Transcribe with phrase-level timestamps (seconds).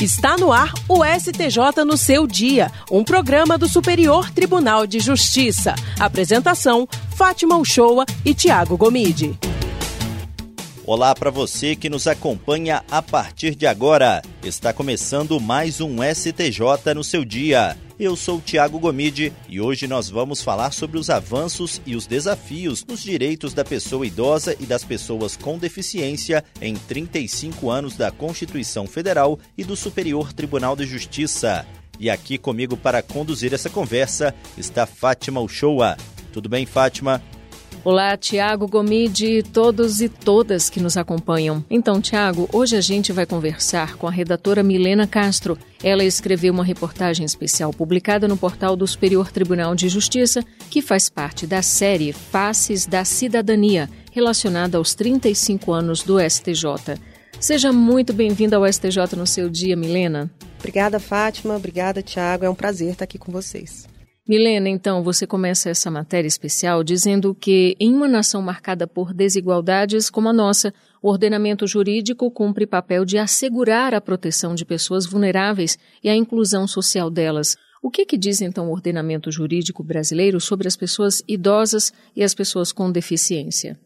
[0.00, 5.74] Está no ar o STJ no seu dia, um programa do Superior Tribunal de Justiça.
[5.98, 9.36] Apresentação: Fátima Uchoa e Tiago Gomide.
[10.86, 14.22] Olá para você que nos acompanha a partir de agora.
[14.40, 17.76] Está começando mais um STJ no seu dia.
[17.98, 22.84] Eu sou Tiago Gomide e hoje nós vamos falar sobre os avanços e os desafios
[22.86, 28.86] nos direitos da pessoa idosa e das pessoas com deficiência em 35 anos da Constituição
[28.86, 31.66] Federal e do Superior Tribunal de Justiça.
[31.98, 35.96] E aqui comigo para conduzir essa conversa está Fátima Uchoa.
[36.32, 37.20] Tudo bem, Fátima?
[37.84, 41.64] Olá, Tiago Gomide, todos e todas que nos acompanham.
[41.70, 45.56] Então, Tiago, hoje a gente vai conversar com a redatora Milena Castro.
[45.82, 51.08] Ela escreveu uma reportagem especial publicada no portal do Superior Tribunal de Justiça, que faz
[51.08, 56.98] parte da série Faces da Cidadania, relacionada aos 35 anos do STJ.
[57.38, 60.28] Seja muito bem-vinda ao STJ no seu dia, Milena.
[60.58, 61.54] Obrigada, Fátima.
[61.54, 62.44] Obrigada, Tiago.
[62.44, 63.86] É um prazer estar aqui com vocês.
[64.28, 70.10] Milena, então, você começa essa matéria especial dizendo que, em uma nação marcada por desigualdades
[70.10, 75.78] como a nossa, o ordenamento jurídico cumpre papel de assegurar a proteção de pessoas vulneráveis
[76.04, 77.56] e a inclusão social delas.
[77.82, 82.34] O que, que diz então o ordenamento jurídico brasileiro sobre as pessoas idosas e as
[82.34, 83.80] pessoas com deficiência?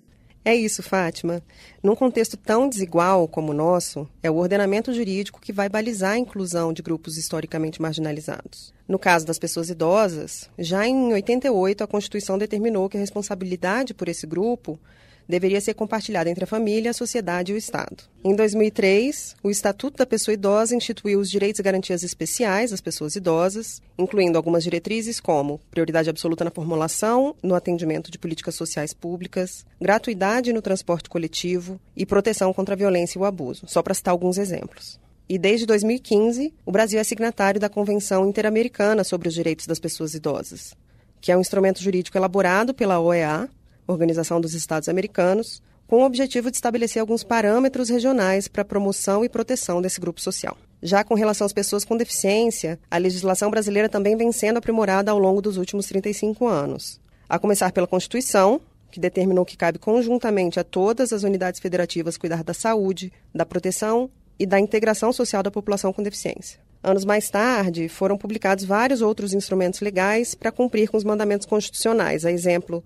[0.45, 1.41] É isso, Fátima.
[1.81, 6.19] Num contexto tão desigual como o nosso, é o ordenamento jurídico que vai balizar a
[6.19, 8.75] inclusão de grupos historicamente marginalizados.
[8.93, 14.07] No caso das pessoas idosas, já em 88 a Constituição determinou que a responsabilidade por
[14.07, 14.79] esse grupo
[15.27, 18.05] deveria ser compartilhada entre a família, a sociedade e o Estado.
[18.23, 23.17] Em 2003, o Estatuto da Pessoa Idosa instituiu os direitos e garantias especiais às pessoas
[23.17, 29.65] idosas, incluindo algumas diretrizes como prioridade absoluta na formulação, no atendimento de políticas sociais públicas,
[29.81, 34.13] gratuidade no transporte coletivo e proteção contra a violência e o abuso, só para citar
[34.13, 35.01] alguns exemplos.
[35.33, 40.13] E desde 2015, o Brasil é signatário da Convenção Interamericana sobre os Direitos das Pessoas
[40.13, 40.75] Idosas,
[41.23, 43.49] que é um instrumento jurídico elaborado pela OEA
[43.87, 49.25] Organização dos Estados Americanos, com o objetivo de estabelecer alguns parâmetros regionais para a promoção
[49.25, 50.55] e proteção desse grupo social.
[50.83, 55.19] Já com relação às pessoas com deficiência, a legislação brasileira também vem sendo aprimorada ao
[55.19, 57.01] longo dos últimos 35 anos.
[57.27, 58.61] A começar pela Constituição,
[58.91, 64.11] que determinou que cabe conjuntamente a todas as unidades federativas cuidar da saúde, da proteção
[64.39, 66.59] e da integração social da população com deficiência.
[66.83, 72.25] Anos mais tarde, foram publicados vários outros instrumentos legais para cumprir com os mandamentos constitucionais,
[72.25, 72.83] a exemplo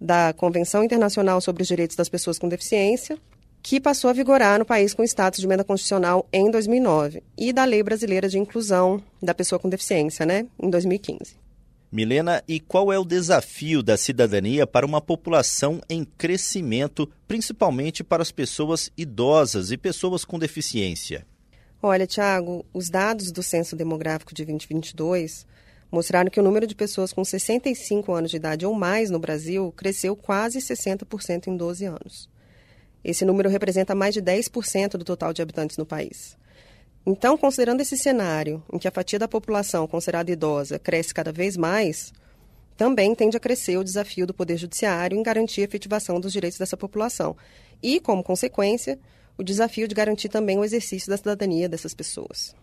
[0.00, 3.18] da Convenção Internacional sobre os Direitos das Pessoas com Deficiência,
[3.62, 7.64] que passou a vigorar no país com status de emenda constitucional em 2009, e da
[7.64, 11.36] Lei Brasileira de Inclusão da Pessoa com Deficiência, né, em 2015.
[11.92, 18.22] Milena, e qual é o desafio da cidadania para uma população em crescimento, principalmente para
[18.22, 21.26] as pessoas idosas e pessoas com deficiência?
[21.82, 25.44] Olha, Tiago, os dados do Censo Demográfico de 2022
[25.90, 29.70] mostraram que o número de pessoas com 65 anos de idade ou mais no Brasil
[29.76, 32.30] cresceu quase 60% em 12 anos.
[33.04, 36.38] Esse número representa mais de 10% do total de habitantes no país.
[37.04, 41.56] Então, considerando esse cenário, em que a fatia da população considerada idosa cresce cada vez
[41.56, 42.12] mais,
[42.76, 46.58] também tende a crescer o desafio do Poder Judiciário em garantir a efetivação dos direitos
[46.58, 47.36] dessa população
[47.82, 48.98] e, como consequência,
[49.36, 52.54] o desafio de garantir também o exercício da cidadania dessas pessoas.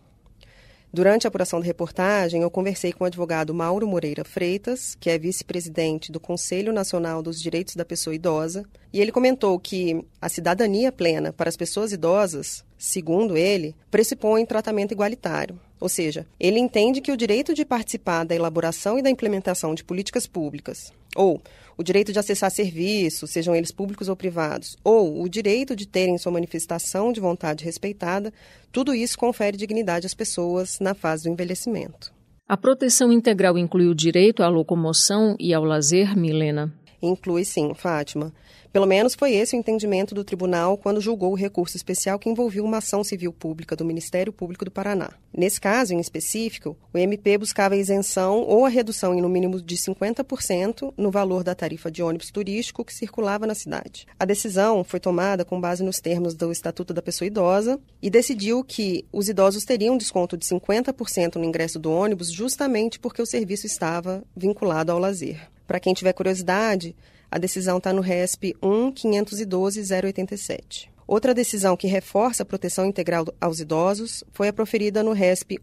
[0.91, 5.19] Durante a apuração da reportagem, eu conversei com o advogado Mauro Moreira Freitas, que é
[5.19, 10.91] vice-presidente do Conselho Nacional dos Direitos da Pessoa Idosa, e ele comentou que a cidadania
[10.91, 15.59] plena para as pessoas idosas, segundo ele, pressupõe tratamento igualitário.
[15.79, 19.84] Ou seja, ele entende que o direito de participar da elaboração e da implementação de
[19.84, 21.41] políticas públicas, ou
[21.78, 26.18] o direito de acessar serviços, sejam eles públicos ou privados, ou o direito de terem
[26.18, 28.34] sua manifestação de vontade respeitada,
[28.72, 32.13] tudo isso confere dignidade às pessoas na fase do envelhecimento.
[32.50, 36.73] A proteção integral inclui o direito à locomoção e ao lazer, Milena?
[37.02, 38.34] Inclui sim, Fátima.
[38.72, 42.64] Pelo menos foi esse o entendimento do tribunal quando julgou o recurso especial que envolvia
[42.64, 45.10] uma ação civil pública do Ministério Público do Paraná.
[45.36, 49.60] Nesse caso em específico, o MP buscava a isenção ou a redução em no mínimo
[49.60, 54.06] de 50% no valor da tarifa de ônibus turístico que circulava na cidade.
[54.19, 58.63] A decisão foi tomada com base nos termos do Estatuto da Pessoa Idosa e decidiu
[58.63, 63.66] que os idosos teriam desconto de 50% no ingresso do ônibus justamente porque o serviço
[63.66, 65.50] estava vinculado ao lazer.
[65.69, 66.95] Para quem tiver curiosidade,
[67.30, 70.89] a decisão está no RESP 1 512 087.
[71.06, 75.60] Outra decisão que reforça a proteção integral aos idosos foi a proferida no RESP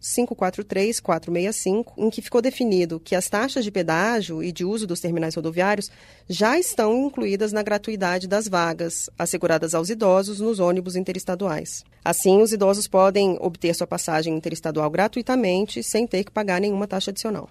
[0.00, 5.34] 1543465, em que ficou definido que as taxas de pedágio e de uso dos terminais
[5.34, 5.90] rodoviários
[6.26, 11.84] já estão incluídas na gratuidade das vagas asseguradas aos idosos nos ônibus interestaduais.
[12.02, 17.10] Assim, os idosos podem obter sua passagem interestadual gratuitamente, sem ter que pagar nenhuma taxa
[17.10, 17.50] adicional.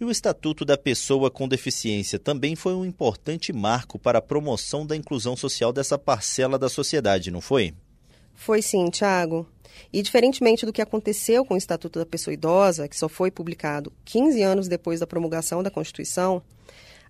[0.00, 4.86] E o Estatuto da Pessoa com Deficiência também foi um importante marco para a promoção
[4.86, 7.74] da inclusão social dessa parcela da sociedade, não foi?
[8.32, 9.44] Foi sim, Tiago.
[9.92, 13.92] E diferentemente do que aconteceu com o Estatuto da Pessoa Idosa, que só foi publicado
[14.04, 16.42] 15 anos depois da promulgação da Constituição,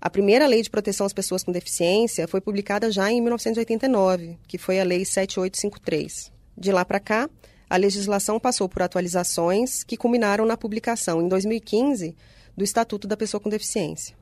[0.00, 4.56] a primeira lei de proteção às pessoas com deficiência foi publicada já em 1989, que
[4.56, 6.32] foi a Lei 7853.
[6.56, 7.28] De lá para cá,
[7.68, 12.16] a legislação passou por atualizações que culminaram na publicação, em 2015,
[12.58, 14.16] do Estatuto da Pessoa com Deficiência.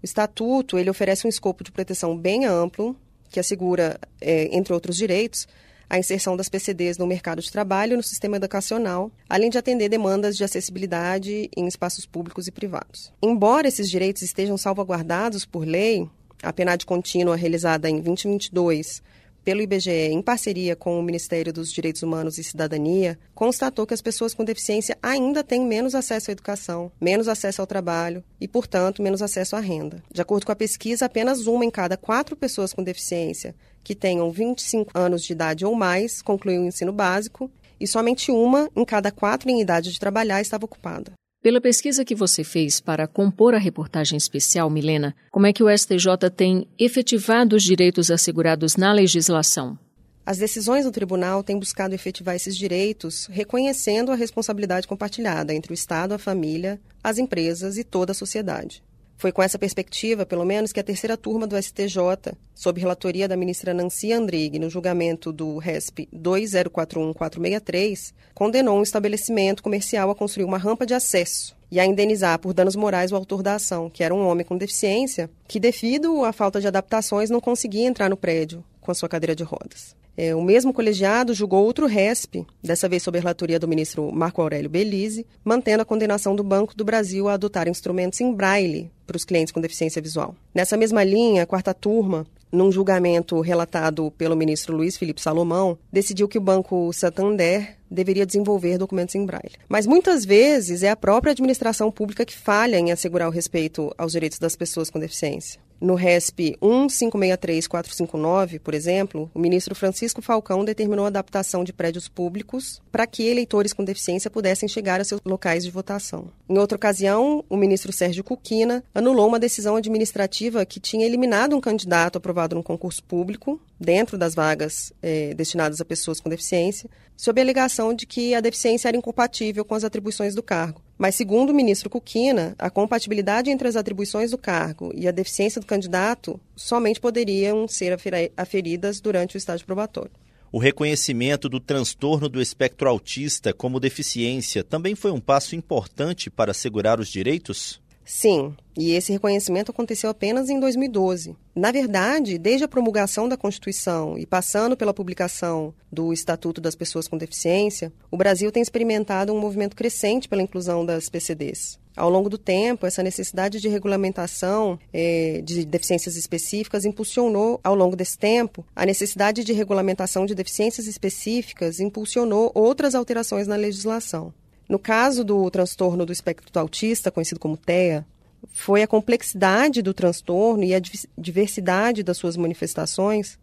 [0.00, 2.96] O Estatuto ele oferece um escopo de proteção bem amplo,
[3.30, 5.48] que assegura, é, entre outros direitos,
[5.90, 9.88] a inserção das PCDs no mercado de trabalho e no sistema educacional, além de atender
[9.88, 13.12] demandas de acessibilidade em espaços públicos e privados.
[13.20, 16.08] Embora esses direitos estejam salvaguardados por lei,
[16.42, 19.02] a PNAD contínua realizada em 2022
[19.44, 24.00] pelo IBGE, em parceria com o Ministério dos Direitos Humanos e Cidadania, constatou que as
[24.00, 29.02] pessoas com deficiência ainda têm menos acesso à educação, menos acesso ao trabalho e, portanto,
[29.02, 30.02] menos acesso à renda.
[30.10, 34.30] De acordo com a pesquisa, apenas uma em cada quatro pessoas com deficiência que tenham
[34.30, 39.12] 25 anos de idade ou mais concluiu o ensino básico e somente uma em cada
[39.12, 41.12] quatro em idade de trabalhar estava ocupada.
[41.44, 45.68] Pela pesquisa que você fez para compor a reportagem especial, Milena, como é que o
[45.68, 49.78] STJ tem efetivado os direitos assegurados na legislação?
[50.24, 55.74] As decisões do tribunal têm buscado efetivar esses direitos, reconhecendo a responsabilidade compartilhada entre o
[55.74, 58.82] Estado, a família, as empresas e toda a sociedade.
[59.16, 63.36] Foi com essa perspectiva, pelo menos, que a terceira turma do STJ, sob relatoria da
[63.36, 70.58] ministra Nancy Andrighi, no julgamento do RESP 2041463, condenou um estabelecimento comercial a construir uma
[70.58, 74.14] rampa de acesso e a indenizar por danos morais o autor da ação, que era
[74.14, 78.64] um homem com deficiência, que, devido à falta de adaptações, não conseguia entrar no prédio
[78.84, 79.96] com a sua cadeira de rodas.
[80.16, 84.40] É, o mesmo colegiado julgou outro RESP, dessa vez sob a relatoria do ministro Marco
[84.40, 89.16] Aurélio Belize, mantendo a condenação do Banco do Brasil a adotar instrumentos em braille para
[89.16, 90.36] os clientes com deficiência visual.
[90.54, 96.28] Nessa mesma linha, a quarta turma, num julgamento relatado pelo ministro Luiz Felipe Salomão, decidiu
[96.28, 99.56] que o Banco Santander deveria desenvolver documentos em braille.
[99.68, 104.12] Mas muitas vezes é a própria administração pública que falha em assegurar o respeito aos
[104.12, 105.60] direitos das pessoas com deficiência.
[105.80, 112.80] No RESP 1563459, por exemplo, o ministro Francisco Falcão determinou a adaptação de prédios públicos
[112.90, 116.28] para que eleitores com deficiência pudessem chegar a seus locais de votação.
[116.48, 121.60] Em outra ocasião, o ministro Sérgio Cuquina anulou uma decisão administrativa que tinha eliminado um
[121.60, 127.40] candidato aprovado num concurso público, dentro das vagas eh, destinadas a pessoas com deficiência, sob
[127.40, 130.80] a alegação de que a deficiência era incompatível com as atribuições do cargo.
[131.04, 135.60] Mas, segundo o ministro Cuquina, a compatibilidade entre as atribuições do cargo e a deficiência
[135.60, 137.94] do candidato somente poderiam ser
[138.34, 140.10] aferidas durante o estágio probatório.
[140.50, 146.52] O reconhecimento do transtorno do espectro autista como deficiência também foi um passo importante para
[146.52, 147.82] assegurar os direitos?
[148.04, 151.36] Sim, e esse reconhecimento aconteceu apenas em 2012.
[151.54, 157.08] Na verdade, desde a promulgação da Constituição e passando pela publicação do Estatuto das Pessoas
[157.08, 161.78] com Deficiência, o Brasil tem experimentado um movimento crescente pela inclusão das PCDs.
[161.96, 167.94] Ao longo do tempo, essa necessidade de regulamentação eh, de deficiências específicas impulsionou, ao longo
[167.94, 174.34] desse tempo, a necessidade de regulamentação de deficiências específicas impulsionou outras alterações na legislação.
[174.68, 178.04] No caso do transtorno do espectro autista, conhecido como TEA,
[178.52, 180.80] foi a complexidade do transtorno e a
[181.16, 183.38] diversidade das suas manifestações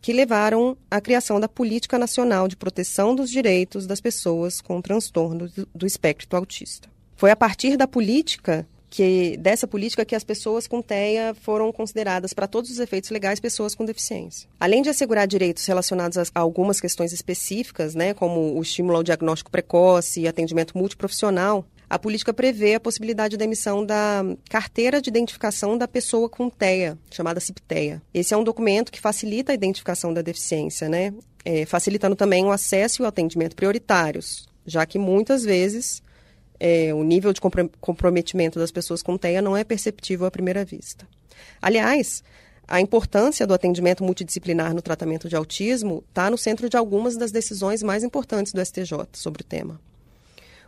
[0.00, 5.50] que levaram à criação da Política Nacional de Proteção dos Direitos das Pessoas com Transtorno
[5.74, 6.88] do Espectro Autista.
[7.16, 12.34] Foi a partir da política que dessa política que as pessoas com TEA foram consideradas,
[12.34, 14.48] para todos os efeitos legais, pessoas com deficiência.
[14.58, 19.50] Além de assegurar direitos relacionados a algumas questões específicas, né, como o estímulo ao diagnóstico
[19.50, 25.78] precoce e atendimento multiprofissional, a política prevê a possibilidade da emissão da carteira de identificação
[25.78, 28.02] da pessoa com TEA, chamada CIPTEA.
[28.12, 31.12] Esse é um documento que facilita a identificação da deficiência, né?
[31.44, 36.02] É, facilitando também o acesso e o atendimento prioritários, já que muitas vezes
[36.60, 37.40] é, o nível de
[37.80, 41.08] comprometimento das pessoas com TEA não é perceptível à primeira vista.
[41.60, 42.22] Aliás,
[42.68, 47.32] a importância do atendimento multidisciplinar no tratamento de autismo está no centro de algumas das
[47.32, 49.80] decisões mais importantes do STJ sobre o tema.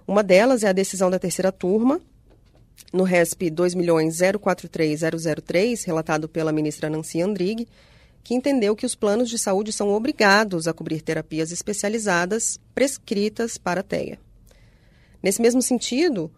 [0.07, 2.01] Uma delas é a decisão da terceira turma,
[2.93, 7.69] no RESP 2.043003, relatado pela ministra Nancy Andrighi,
[8.25, 13.81] que entendeu que os planos de saúde são obrigados a cobrir terapias especializadas prescritas para
[13.81, 14.19] a TEA.
[15.23, 16.29] Nesse mesmo sentido,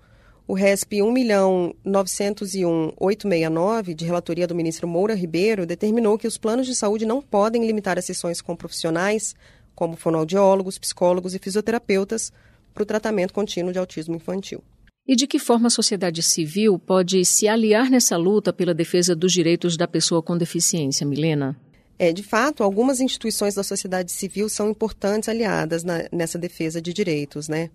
[0.47, 7.07] o RESP 1.901.869, de relatoria do ministro Moura Ribeiro, determinou que os planos de saúde
[7.07, 9.35] não podem limitar as sessões com profissionais,
[9.75, 12.31] como fonoaudiólogos, psicólogos e fisioterapeutas,
[12.75, 14.63] para o tratamento contínuo de autismo infantil.
[15.07, 19.33] E de que forma a sociedade civil pode se aliar nessa luta pela defesa dos
[19.33, 21.57] direitos da pessoa com deficiência, Milena?
[21.99, 26.93] É, de fato, algumas instituições da sociedade civil são importantes aliadas na, nessa defesa de
[26.93, 27.71] direitos, né?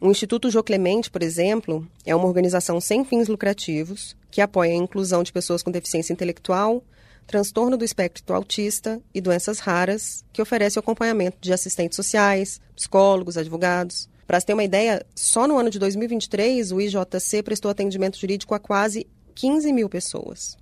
[0.00, 4.76] O Instituto Jô Clemente, por exemplo, é uma organização sem fins lucrativos que apoia a
[4.76, 6.82] inclusão de pessoas com deficiência intelectual,
[7.26, 13.38] transtorno do espectro autista e doenças raras, que oferece o acompanhamento de assistentes sociais, psicólogos,
[13.38, 14.08] advogados.
[14.26, 18.54] Para se ter uma ideia, só no ano de 2023 o IJC prestou atendimento jurídico
[18.54, 20.56] a quase 15 mil pessoas.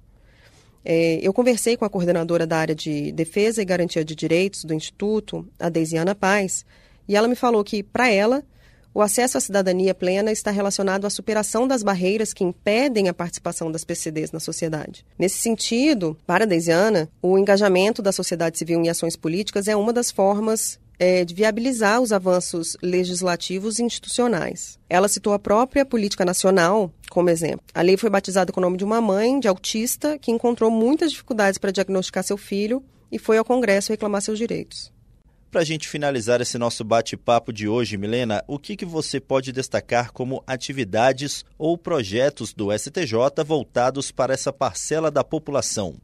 [0.84, 4.74] É, eu conversei com a coordenadora da área de defesa e garantia de direitos do
[4.74, 6.66] Instituto, a Deisiana Paz,
[7.08, 8.44] e ela me falou que, para ela,
[8.94, 13.70] o acesso à cidadania plena está relacionado à superação das barreiras que impedem a participação
[13.70, 15.04] das PCDs na sociedade.
[15.18, 20.10] Nesse sentido, para Deisiana, o engajamento da sociedade civil em ações políticas é uma das
[20.10, 24.78] formas é, de viabilizar os avanços legislativos e institucionais.
[24.88, 27.64] Ela citou a própria política nacional como exemplo.
[27.74, 31.10] A lei foi batizada com o nome de uma mãe de autista que encontrou muitas
[31.10, 34.91] dificuldades para diagnosticar seu filho e foi ao Congresso reclamar seus direitos.
[35.52, 39.52] Para a gente finalizar esse nosso bate-papo de hoje, Milena, o que, que você pode
[39.52, 45.96] destacar como atividades ou projetos do STJ voltados para essa parcela da população?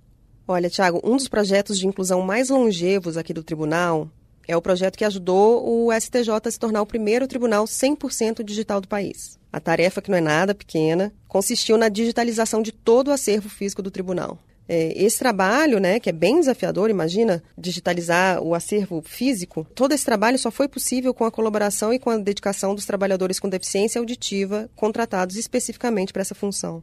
[0.46, 4.10] Olha, Tiago, um dos projetos de inclusão mais longevos aqui do tribunal
[4.46, 8.82] é o projeto que ajudou o STJ a se tornar o primeiro tribunal 100% digital
[8.82, 9.38] do país.
[9.50, 13.80] A tarefa, que não é nada pequena, consistiu na digitalização de todo o acervo físico
[13.80, 14.38] do tribunal.
[14.68, 20.04] É, esse trabalho, né, que é bem desafiador, imagina digitalizar o acervo físico, todo esse
[20.04, 23.98] trabalho só foi possível com a colaboração e com a dedicação dos trabalhadores com deficiência
[23.98, 26.82] auditiva contratados especificamente para essa função.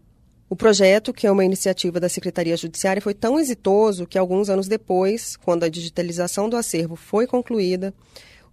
[0.49, 4.67] O projeto, que é uma iniciativa da Secretaria Judiciária, foi tão exitoso que alguns anos
[4.67, 7.93] depois, quando a digitalização do acervo foi concluída,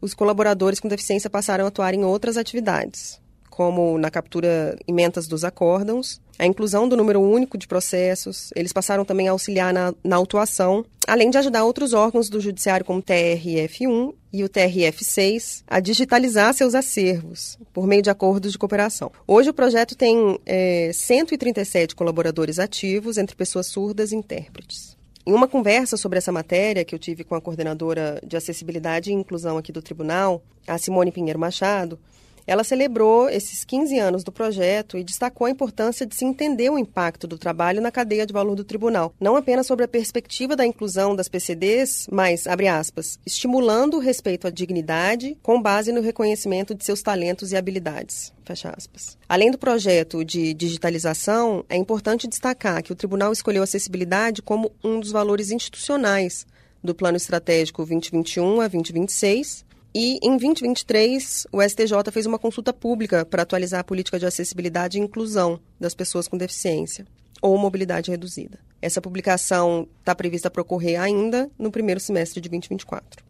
[0.01, 3.22] os colaboradores com deficiência passaram a atuar em outras atividades
[3.53, 8.51] como na captura e mentas dos acórdãos, a inclusão do número único de processos.
[8.57, 12.87] Eles passaram também a auxiliar na, na autuação, além de ajudar outros órgãos do Judiciário,
[12.87, 18.59] como o TRF1 e o TRF6, a digitalizar seus acervos por meio de acordos de
[18.59, 19.13] cooperação.
[19.27, 24.97] Hoje o projeto tem é, 137 colaboradores ativos, entre pessoas surdas e intérpretes.
[25.27, 29.15] Em uma conversa sobre essa matéria que eu tive com a coordenadora de acessibilidade e
[29.15, 31.99] inclusão aqui do tribunal, a Simone Pinheiro Machado,
[32.47, 36.79] ela celebrou esses 15 anos do projeto e destacou a importância de se entender o
[36.79, 40.67] impacto do trabalho na cadeia de valor do tribunal, não apenas sobre a perspectiva da
[40.67, 46.75] inclusão das PCDs, mas, abre aspas, estimulando o respeito à dignidade com base no reconhecimento
[46.75, 48.33] de seus talentos e habilidades.
[48.45, 49.17] Fecha aspas.
[49.29, 54.73] Além do projeto de digitalização, é importante destacar que o tribunal escolheu a acessibilidade como
[54.83, 56.47] um dos valores institucionais
[56.83, 63.27] do Plano Estratégico 2021 a 2026 e em 2023, o STJ fez uma consulta pública
[63.27, 67.07] para atualizar a política de acessibilidade e inclusão das pessoas com deficiência
[67.43, 68.59] ou mobilidade reduzida.
[68.83, 73.25] Essa publicação está prevista para ocorrer ainda no primeiro semestre de 2024.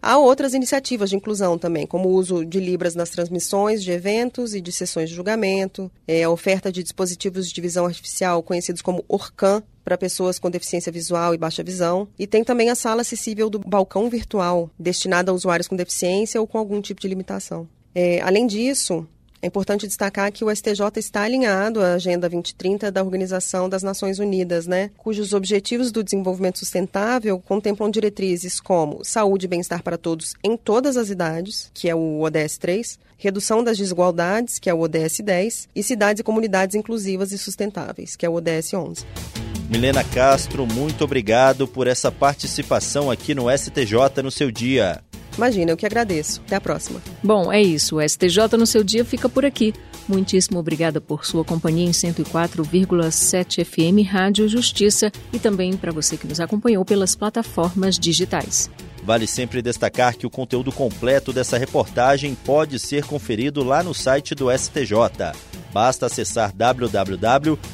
[0.00, 4.54] Há outras iniciativas de inclusão também, como o uso de Libras nas transmissões de eventos
[4.54, 9.04] e de sessões de julgamento, é, a oferta de dispositivos de visão artificial conhecidos como
[9.08, 12.06] ORCAN para pessoas com deficiência visual e baixa visão.
[12.18, 16.46] E tem também a sala acessível do balcão virtual, destinada a usuários com deficiência ou
[16.46, 17.68] com algum tipo de limitação.
[17.94, 19.08] É, além disso,
[19.40, 24.18] é importante destacar que o STJ está alinhado à Agenda 2030 da Organização das Nações
[24.18, 30.34] Unidas, né, cujos objetivos do desenvolvimento sustentável contemplam diretrizes como saúde e bem-estar para todos
[30.42, 34.80] em todas as idades, que é o ODS 3, redução das desigualdades, que é o
[34.80, 39.04] ODS 10, e cidades e comunidades inclusivas e sustentáveis, que é o ODS 11.
[39.68, 45.02] Milena Castro, muito obrigado por essa participação aqui no STJ no seu dia.
[45.38, 46.42] Imagina, eu que agradeço.
[46.44, 47.00] Até a próxima.
[47.22, 47.96] Bom, é isso.
[47.96, 49.72] O STJ no seu dia fica por aqui.
[50.08, 56.26] Muitíssimo obrigada por sua companhia em 104,7 FM Rádio Justiça e também para você que
[56.26, 58.68] nos acompanhou pelas plataformas digitais.
[59.04, 64.34] Vale sempre destacar que o conteúdo completo dessa reportagem pode ser conferido lá no site
[64.34, 64.92] do STJ.
[65.72, 67.68] Basta acessar www.stj.jus.br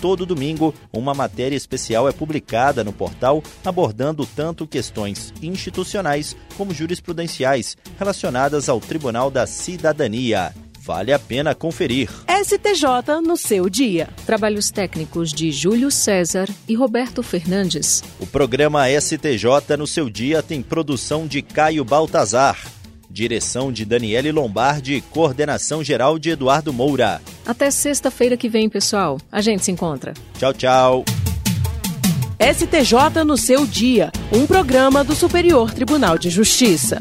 [0.00, 7.76] todo domingo, uma matéria especial é publicada no portal abordando tanto questões institucionais como jurisprudenciais
[7.98, 10.54] relacionadas ao Tribunal da Cidadania.
[10.86, 12.08] Vale a pena conferir.
[12.28, 14.08] STJ no seu dia.
[14.24, 18.04] Trabalhos técnicos de Júlio César e Roberto Fernandes.
[18.20, 22.75] O programa STJ no seu dia tem produção de Caio Baltazar.
[23.16, 27.18] Direção de Daniele Lombardi, coordenação geral de Eduardo Moura.
[27.46, 29.18] Até sexta-feira que vem, pessoal.
[29.32, 30.12] A gente se encontra.
[30.38, 31.04] Tchau, tchau.
[32.38, 37.00] STJ no seu dia, um programa do Superior Tribunal de Justiça.